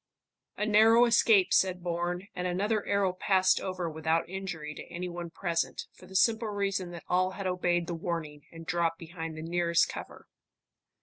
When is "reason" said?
6.47-6.89